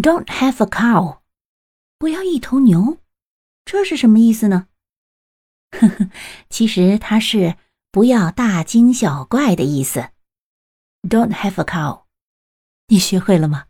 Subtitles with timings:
[0.00, 1.18] don't have a cow.
[1.98, 2.98] 不要一头牛。
[3.64, 4.68] 这是什么意思呢？
[5.72, 6.10] 呵 呵
[6.48, 7.56] 其实它是
[7.90, 10.10] 不要大惊小怪的意思。
[11.02, 12.04] Don't have a cow.
[12.88, 13.66] 你学会了吗？